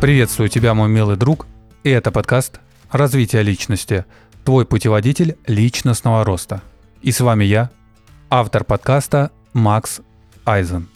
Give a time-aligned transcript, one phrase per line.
[0.00, 1.48] Приветствую тебя, мой милый друг,
[1.82, 2.60] и это подкаст
[2.92, 4.04] «Развитие личности»,
[4.44, 6.62] твой путеводитель личностного роста.
[7.02, 7.70] И с вами я,
[8.30, 10.00] автор подкаста Макс
[10.44, 10.86] Айзен.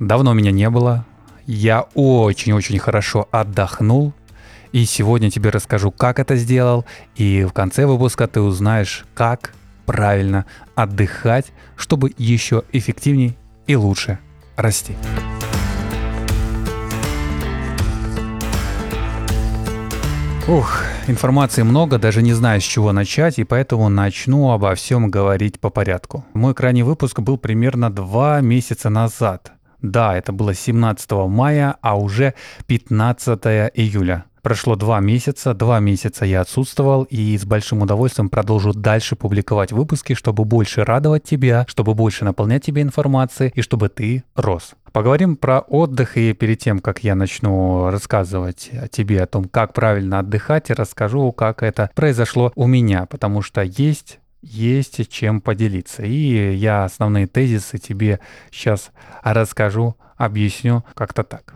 [0.00, 1.06] Давно меня не было,
[1.46, 4.12] я очень-очень хорошо отдохнул,
[4.72, 6.84] и сегодня тебе расскажу, как это сделал,
[7.14, 9.54] и в конце выпуска ты узнаешь, как
[9.86, 13.36] правильно отдыхать, чтобы еще эффективней
[13.68, 14.18] и лучше
[14.56, 14.96] расти.
[20.46, 25.58] Ух, информации много, даже не знаю, с чего начать, и поэтому начну обо всем говорить
[25.58, 26.22] по порядку.
[26.34, 29.53] Мой крайний выпуск был примерно два месяца назад.
[29.84, 32.32] Да, это было 17 мая, а уже
[32.68, 33.38] 15
[33.74, 34.24] июля.
[34.40, 40.14] Прошло два месяца, два месяца я отсутствовал и с большим удовольствием продолжу дальше публиковать выпуски,
[40.14, 44.72] чтобы больше радовать тебя, чтобы больше наполнять тебя информацией и чтобы ты рос.
[44.92, 50.20] Поговорим про отдых и перед тем, как я начну рассказывать тебе о том, как правильно
[50.20, 56.02] отдыхать, расскажу, как это произошло у меня, потому что есть есть чем поделиться.
[56.02, 58.20] И я основные тезисы тебе
[58.50, 58.90] сейчас
[59.22, 61.54] расскажу, объясню как-то так.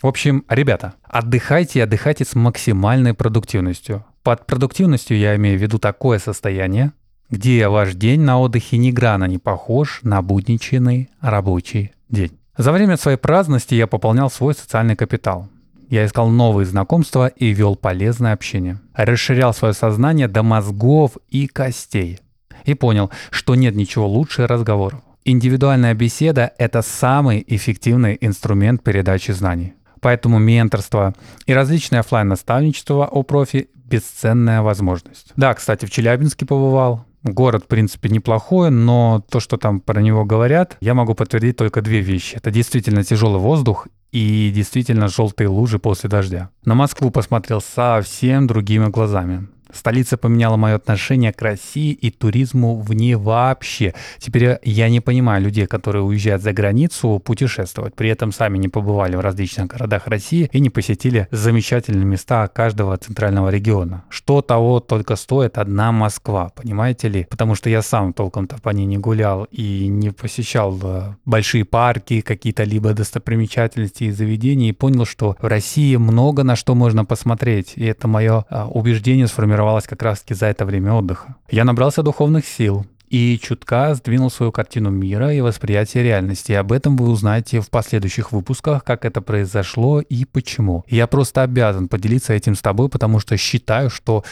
[0.00, 4.04] В общем, ребята, отдыхайте и отдыхайте с максимальной продуктивностью.
[4.22, 6.92] Под продуктивностью я имею в виду такое состояние,
[7.30, 12.38] где ваш день на отдыхе ни грана не похож на будничный рабочий день.
[12.56, 15.48] За время своей праздности я пополнял свой социальный капитал.
[15.92, 18.80] Я искал новые знакомства и вел полезное общение.
[18.94, 22.18] Расширял свое сознание до мозгов и костей.
[22.64, 25.02] И понял, что нет ничего лучше разговоров.
[25.26, 29.74] Индивидуальная беседа– это самый эффективный инструмент передачи знаний.
[30.00, 31.12] Поэтому менторство
[31.44, 35.34] и различные офлайн наставничество у профи– бесценная возможность.
[35.36, 37.04] Да, кстати, в Челябинске побывал.
[37.22, 41.82] Город, в принципе, неплохой, но то, что там про него говорят, я могу подтвердить только
[41.82, 42.36] две вещи.
[42.36, 46.50] Это действительно тяжелый воздух и действительно желтые лужи после дождя.
[46.64, 49.48] На Москву посмотрел совсем другими глазами.
[49.72, 53.94] Столица поменяла мое отношение к России и туризму в ней вообще.
[54.18, 59.16] Теперь я не понимаю людей, которые уезжают за границу путешествовать, при этом сами не побывали
[59.16, 64.04] в различных городах России и не посетили замечательные места каждого центрального региона.
[64.08, 67.26] Что того только стоит одна Москва, понимаете ли?
[67.30, 72.20] Потому что я сам толком-то по ней не гулял и не посещал э, большие парки,
[72.20, 77.72] какие-то либо достопримечательности и заведения, и понял, что в России много на что можно посмотреть.
[77.76, 81.36] И это мое э, убеждение сформировалось сформировалась как раз-таки за это время отдыха.
[81.50, 86.52] Я набрался духовных сил, и чутка сдвинул свою картину мира и восприятие реальности.
[86.52, 90.82] Об этом вы узнаете в последующих выпусках, как это произошло и почему.
[90.88, 94.24] Я просто обязан поделиться этим с тобой, потому что считаю, что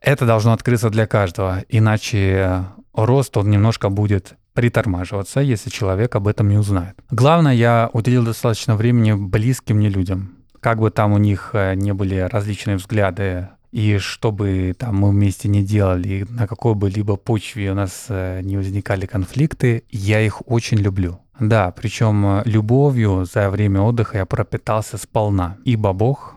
[0.00, 2.64] это должно открыться для каждого, иначе
[2.94, 6.94] рост, он немножко будет притормаживаться, если человек об этом не узнает.
[7.10, 10.34] Главное, я уделил достаточно времени близким мне людям.
[10.60, 15.48] Как бы там у них э, не были различные взгляды и чтобы там мы вместе
[15.48, 20.42] не делали, на какой бы либо почве у нас э, не возникали конфликты, я их
[20.48, 21.20] очень люблю.
[21.38, 25.58] Да, причем э, любовью за время отдыха я пропитался сполна.
[25.64, 26.36] Ибо Бог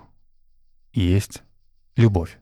[0.93, 1.41] есть
[1.95, 2.37] любовь.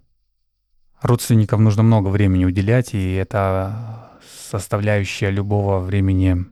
[1.01, 4.09] Родственникам нужно много времени уделять, и это
[4.49, 6.45] составляющая любого времени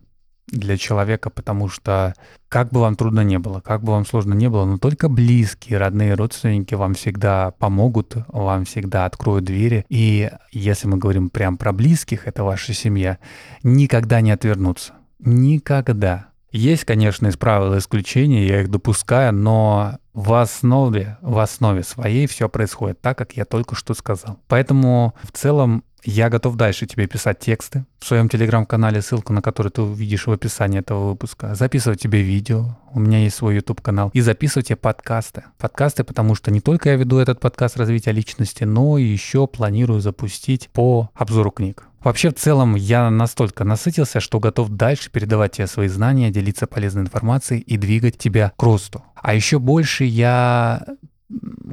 [0.48, 2.14] для человека, потому что
[2.50, 5.78] как бы вам трудно не было, как бы вам сложно не было, но только близкие,
[5.78, 9.86] родные, родственники вам всегда помогут, вам всегда откроют двери.
[9.90, 13.18] И если мы говорим прям про близких, это ваша семья,
[13.64, 14.94] никогда не отвернуться.
[15.20, 16.28] Никогда.
[16.52, 22.48] Есть, конечно, из правил исключения, я их допускаю, но в основе, в основе своей все
[22.48, 24.40] происходит так, как я только что сказал.
[24.48, 29.72] Поэтому в целом я готов дальше тебе писать тексты в своем телеграм-канале, ссылку на который
[29.72, 31.56] ты увидишь в описании этого выпуска.
[31.56, 34.12] Записывать тебе видео, у меня есть свой YouTube канал.
[34.14, 35.44] И записывать тебе подкасты.
[35.58, 40.00] Подкасты, потому что не только я веду этот подкаст развития личности, но и еще планирую
[40.00, 41.84] запустить по обзору книг.
[42.04, 47.02] Вообще, в целом, я настолько насытился, что готов дальше передавать тебе свои знания, делиться полезной
[47.02, 49.04] информацией и двигать тебя к росту.
[49.16, 50.86] А еще больше я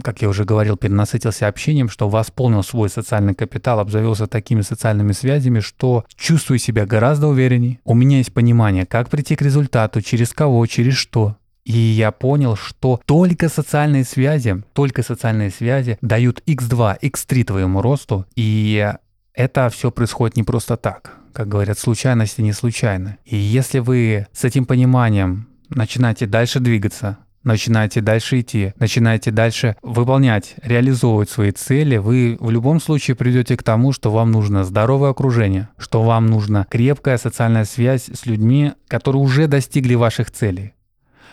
[0.03, 5.61] как я уже говорил, перенасытился общением, что восполнил свой социальный капитал, обзавелся такими социальными связями,
[5.61, 7.79] что чувствую себя гораздо увереннее.
[7.85, 11.37] У меня есть понимание, как прийти к результату, через кого, через что.
[11.65, 18.27] И я понял, что только социальные связи, только социальные связи дают x2, x3 твоему росту,
[18.37, 18.93] и
[19.33, 21.17] это все происходит не просто так.
[21.33, 23.17] Как говорят, случайности не случайны.
[23.25, 30.55] И если вы с этим пониманием начинаете дальше двигаться, начинаете дальше идти, начинаете дальше выполнять,
[30.63, 35.69] реализовывать свои цели, вы в любом случае придете к тому, что вам нужно здоровое окружение,
[35.79, 40.75] что вам нужна крепкая социальная связь с людьми, которые уже достигли ваших целей.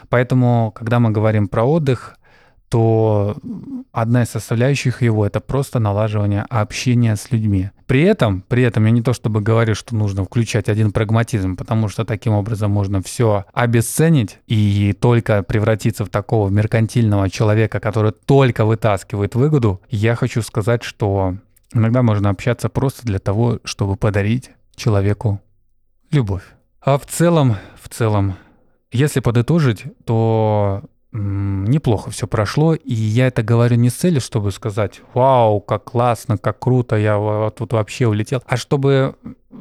[0.10, 2.18] Поэтому, когда мы говорим про отдых,
[2.72, 3.36] то
[3.92, 7.70] одна из составляющих его это просто налаживание общения с людьми.
[7.86, 11.90] При этом, при этом я не то чтобы говорю, что нужно включать один прагматизм, потому
[11.90, 18.64] что таким образом можно все обесценить и только превратиться в такого меркантильного человека, который только
[18.64, 19.82] вытаскивает выгоду.
[19.90, 21.36] Я хочу сказать, что
[21.74, 25.42] иногда можно общаться просто для того, чтобы подарить человеку
[26.10, 26.44] любовь.
[26.80, 28.36] А в целом, в целом,
[28.94, 35.02] если подытожить, то неплохо все прошло, и я это говорю не с целью, чтобы сказать,
[35.14, 39.16] вау, как классно, как круто, я вот тут вообще улетел, а чтобы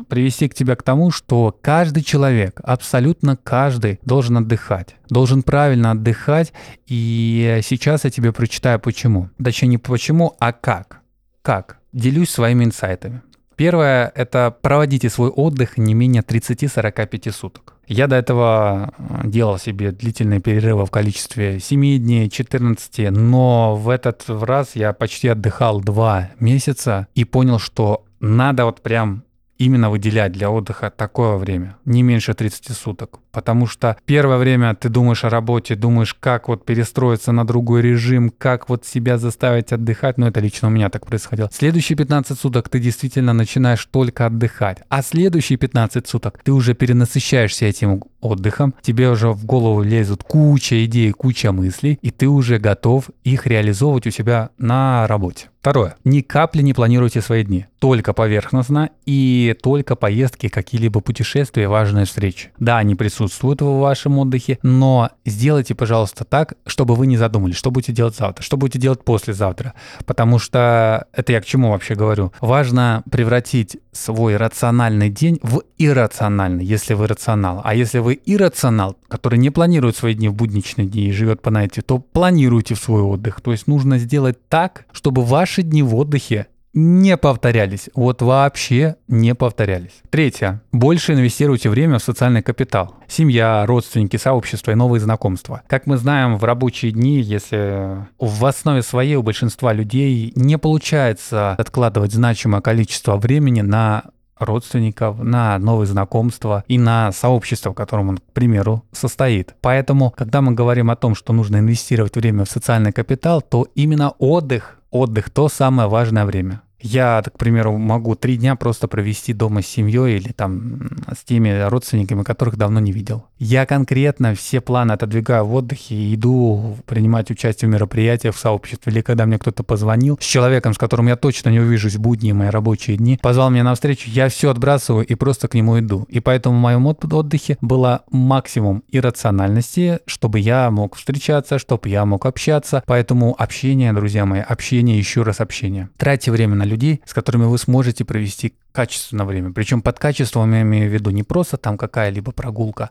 [0.08, 6.52] привести к тебя к тому, что каждый человек, абсолютно каждый, должен отдыхать, должен правильно отдыхать,
[6.87, 9.31] и сейчас я тебе прочитаю почему.
[9.43, 11.00] Точнее, не почему, а как.
[11.43, 11.79] Как?
[11.93, 13.23] Делюсь своими инсайтами.
[13.56, 17.75] Первое– это проводите свой отдых не менее 30-45 суток.
[17.90, 23.88] Я до этого э, делал себе длительные перерывы в количестве 7 дней, 14, но в
[23.88, 29.25] этот раз я почти отдыхал 2 месяца и понял, что надо вот прям
[29.61, 33.21] именно выделять для отдыха такое время, не меньше 30 суток.
[33.31, 38.33] Потому что первое время ты думаешь о работе, думаешь, как вот перестроиться на другой режим,
[38.37, 41.51] как вот себя заставить отдыхать, но это лично у меня так происходило.
[41.53, 47.67] Следующие 15 суток ты действительно начинаешь только отдыхать, а следующие 15 суток ты уже перенасыщаешься
[47.67, 53.11] этим отдыхом, тебе уже в голову лезут куча идей, куча мыслей, и ты уже готов
[53.25, 55.49] их реализовывать у себя на работе.
[55.61, 55.97] Второе.
[56.05, 57.67] Ни капли не планируйте свои дни.
[57.81, 62.51] Только поверхностно и только поездки, какие-либо путешествия, важные встречи.
[62.59, 67.71] Да, они присутствуют в вашем отдыхе, но сделайте, пожалуйста, так, чтобы вы не задумались, что
[67.71, 69.75] будете делать завтра, что будете делать послезавтра.
[70.07, 72.33] Потому что это я к чему вообще говорю.
[72.41, 77.61] Важно превратить свой рациональный день в иррациональный, если вы рационал.
[77.65, 81.51] А если вы иррационал, который не планирует свои дни в будничные дни и живет по
[81.51, 83.41] найте, то планируйте в свой отдых.
[83.41, 87.91] То есть нужно сделать так, чтобы ваши дни в отдыхе не повторялись.
[87.97, 90.00] Вот вообще не повторялись.
[90.11, 90.62] Третье.
[90.70, 92.94] Больше инвестируйте время в социальный капитал.
[93.08, 95.62] Семья, родственники, сообщество и новые знакомства.
[95.67, 101.56] Как мы знаем, в рабочие дни, если в основе своей у большинства людей не получается
[101.58, 104.05] откладывать значимое количество времени на
[104.38, 109.56] родственников, на новые знакомства и на сообщество, в котором он, к примеру, состоит.
[109.61, 114.11] Поэтому, когда мы говорим о том, что нужно инвестировать время в социальный капитал, то именно
[114.11, 116.62] отдых отдых то самое важное время.
[116.82, 121.69] Я, к примеру, могу три дня просто провести дома с семьей или там с теми
[121.69, 123.25] родственниками, которых давно не видел.
[123.38, 128.93] Я конкретно все планы отодвигаю в отдыхе и иду принимать участие в мероприятиях в сообществе.
[128.93, 132.35] Или когда мне кто-то позвонил с человеком, с которым я точно не увижусь в будние
[132.35, 136.06] мои рабочие дни, позвал меня на встречу, я все отбрасываю и просто к нему иду.
[136.09, 142.26] И поэтому в моем отдыхе было максимум иррациональности, чтобы я мог встречаться, чтобы я мог
[142.26, 142.83] общаться.
[142.87, 145.88] Поэтому общение, друзья мои, общение, еще раз общение.
[145.97, 149.52] Тратьте время на людей, с которыми вы сможете провести качественное время.
[149.52, 152.90] Причем под качеством я имею в виду не просто там какая-либо прогулка,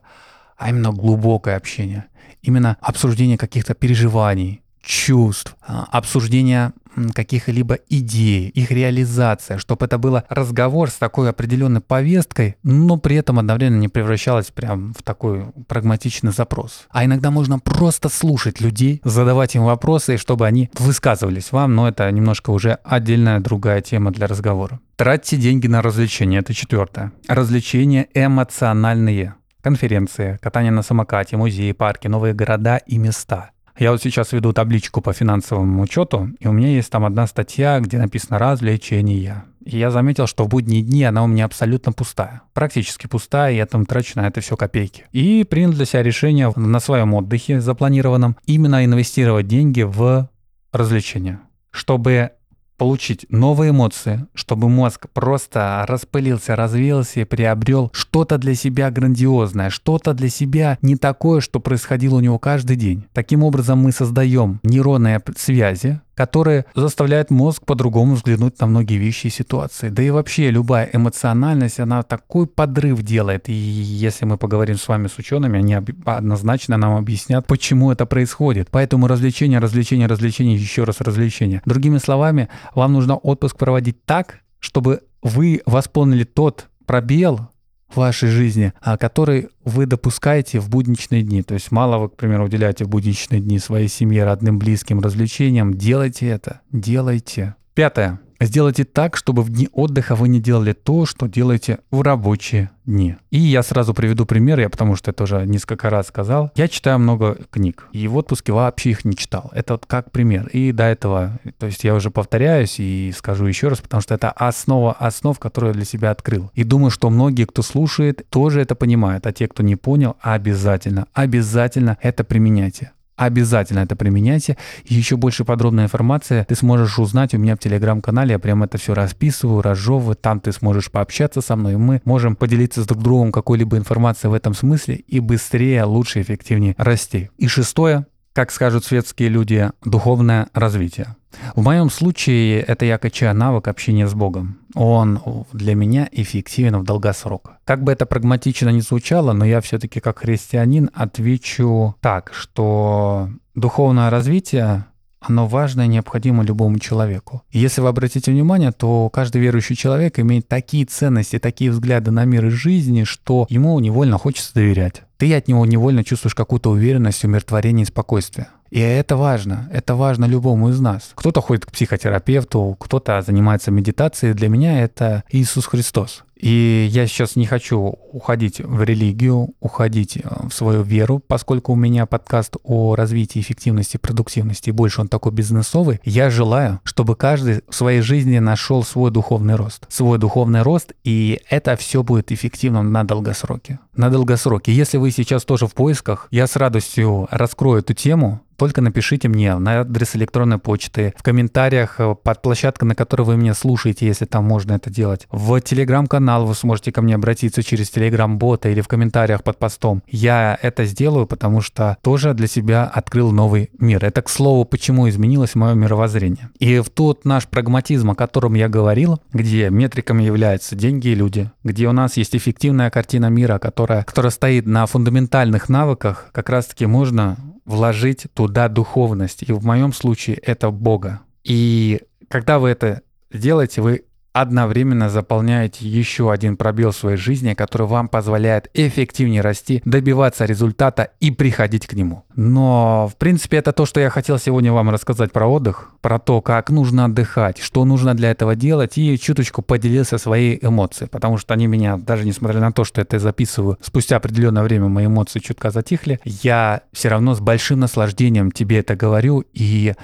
[0.57, 2.05] а именно глубокое общение.
[2.41, 6.73] Именно обсуждение каких-то переживаний, чувств, а, обсуждение
[7.13, 13.39] каких-либо идей, их реализация, чтобы это было разговор с такой определенной повесткой, но при этом
[13.39, 16.87] одновременно не превращалось прям в такой прагматичный запрос.
[16.89, 22.09] А иногда можно просто слушать людей, задавать им вопросы, чтобы они высказывались вам, но это
[22.11, 24.79] немножко уже отдельная другая тема для разговора.
[24.95, 27.11] Тратьте деньги на развлечения, это четвертое.
[27.27, 29.35] Развлечения эмоциональные.
[29.61, 35.01] Конференции, катание на самокате, музеи, парки, новые города и места– я вот сейчас веду табличку
[35.01, 39.45] по финансовому учету, и у меня есть там одна статья, где написано «развлечения».
[39.65, 42.41] И я заметил, что в будние дни она у меня абсолютно пустая.
[42.53, 45.05] Практически пустая, и я там трачу на это все копейки.
[45.11, 50.27] И принял для себя решение на своем отдыхе запланированном именно инвестировать деньги в
[50.71, 51.39] развлечения,
[51.71, 52.31] чтобы
[52.79, 60.13] получить новые эмоции, чтобы мозг просто распылился, развеялся и приобрел что-то для себя грандиозное, что-то
[60.13, 63.05] для себя не такое, что происходило у него каждый день.
[63.13, 69.29] Таким образом мы создаем нейронные связи, которые заставляют мозг по-другому взглянуть на многие вещи и
[69.29, 69.87] ситуации.
[69.87, 73.47] Да и вообще любая эмоциональность, она такой подрыв делает.
[73.47, 78.67] И если мы поговорим с вами с учеными, они однозначно нам объяснят, почему это происходит.
[78.69, 81.61] Поэтому развлечение, развлечение, развлечение, еще раз развлечение.
[81.65, 87.47] Другими словами, вам нужно отпуск проводить так, чтобы вы восполнили тот пробел,
[87.89, 91.43] в вашей жизни, а который вы допускаете в будничные дни.
[91.43, 95.73] То есть мало вы, к примеру, уделяете в будничные дни своей семье, родным, близким развлечениям.
[95.73, 97.55] Делайте это, делайте.
[97.73, 98.19] Пятое.
[98.41, 103.17] Сделайте так, чтобы в дни отдыха вы не делали то, что делаете в рабочие дни.
[103.31, 106.49] И я сразу приведу пример, я потому что это уже несколько раз сказал.
[106.55, 109.51] Я читаю много книг, и в отпуске вообще их не читал.
[109.53, 110.47] Это вот как пример.
[110.47, 114.31] И до этого, то есть я уже повторяюсь и скажу еще раз, потому что это
[114.31, 116.49] основа основ, которую я для себя открыл.
[116.53, 121.07] И думаю, что многие, кто слушает, тоже это понимают, а те, кто не понял, обязательно,
[121.13, 124.57] обязательно это применяйте обязательно это применяйте.
[124.85, 128.31] Еще больше подробной информации ты сможешь узнать у меня в телеграм-канале.
[128.31, 130.15] Я прям это все расписываю, разжевываю.
[130.15, 131.75] Там ты сможешь пообщаться со мной.
[131.75, 136.75] Мы можем поделиться с друг другом какой-либо информацией в этом смысле и быстрее, лучше, эффективнее
[136.77, 137.29] расти.
[137.37, 141.15] И шестое, как скажут светские люди, духовное развитие.
[141.55, 144.59] В моем случае это я качаю навык общения с Богом.
[144.75, 147.51] Он для меня эффективен в долгосрок.
[147.65, 154.09] Как бы это прагматично не звучало, но я все-таки как христианин отвечу так, что духовное
[154.09, 154.85] развитие
[155.19, 157.43] оно важно и необходимо любому человеку.
[157.51, 162.25] И если вы обратите внимание, то каждый верующий человек имеет такие ценности, такие взгляды на
[162.25, 165.03] мир и жизни, что ему невольно хочется доверять.
[165.17, 168.47] Ты от него невольно чувствуешь какую-то уверенность, умиротворение и спокойствие.
[168.69, 169.67] И это важно.
[169.73, 171.11] Это важно любому из нас.
[171.15, 174.33] Кто-то ходит к психотерапевту, кто-то занимается медитацией.
[174.33, 176.23] Для меня это Иисус Христос.
[176.39, 181.75] И я сейчас не хочу уходить в религию, уходить э, в свою веру, поскольку у
[181.75, 185.99] меня подкаст о развитии эффективности, продуктивности, больше он такой бизнесовый.
[186.05, 189.85] Я желаю, чтобы каждый в своей жизни нашел свой духовный рост.
[189.89, 193.79] Свой духовный рост, и это все будет эффективным на долгосроке.
[193.95, 194.71] На долгосроке.
[194.71, 199.57] Если вы сейчас тоже в поисках, я с радостью раскрою эту тему, только напишите мне
[199.57, 204.25] на адрес электронной почты, в комментариях э, под площадкой, на которой вы меня слушаете, если
[204.25, 205.27] там можно это делать.
[205.31, 210.03] В телеграм-канал вы сможете ко мне обратиться через телеграм-бота или в комментариях под постом.
[210.07, 214.05] Я это сделаю, потому что тоже для себя открыл новый мир.
[214.05, 216.49] Это, к слову, почему изменилось мое мировоззрение.
[216.59, 221.51] И в тот наш прагматизм, о котором я говорил, где метриками являются деньги и люди,
[221.63, 226.85] где у нас есть эффективная картина мира, которая, которая стоит на фундаментальных навыках, как раз-таки
[226.85, 229.43] можно вложить туда духовность.
[229.47, 231.21] И в моем случае это Бога.
[231.43, 237.87] И когда вы это делаете, вы одновременно заполняете еще один пробел в своей жизни, который
[237.87, 242.23] вам позволяет эффективнее расти, добиваться результата и приходить к нему.
[242.35, 246.41] Но, в принципе, это то, что я хотел сегодня вам рассказать про отдых, про то,
[246.41, 251.53] как нужно отдыхать, что нужно для этого делать, и чуточку поделился своей эмоцией, потому что
[251.53, 255.71] они меня, даже несмотря на то, что это записываю, спустя определенное время мои эмоции чутка
[255.71, 259.95] затихли, я все равно с большим наслаждением тебе это говорю и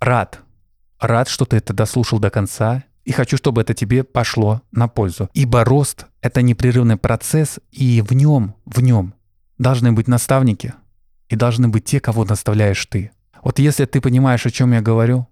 [0.00, 0.40] рад,
[1.00, 5.30] рад, что ты это дослушал до конца, и хочу, чтобы это тебе пошло на пользу.
[5.32, 9.14] Ибо рост— это непрерывный процесс, и в нем, в нем
[9.58, 10.74] должны быть наставники,
[11.28, 13.12] и должны быть те, кого наставляешь ты.
[13.42, 15.28] Вот если ты понимаешь, о чем я говорю,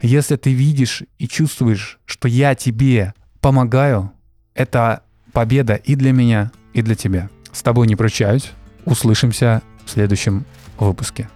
[0.00, 4.10] если ты видишь и чувствуешь, что я тебе помогаю,
[4.54, 7.28] это победа и для меня, и для тебя.
[7.52, 8.52] С тобой не прощаюсь.
[8.86, 10.46] Услышимся в следующем
[10.78, 11.28] выпуске.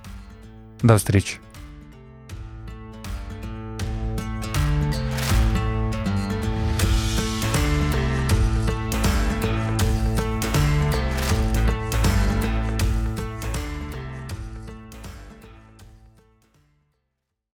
[0.81, 1.42] До встречи.